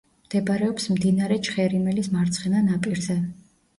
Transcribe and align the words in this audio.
მდებარეობს 0.27 0.87
მდინარე 0.93 1.37
ჩხერიმელის 1.49 2.11
მარცხენა 2.17 2.67
ნაპირზე. 2.71 3.19